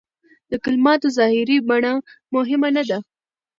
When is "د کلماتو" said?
0.51-1.07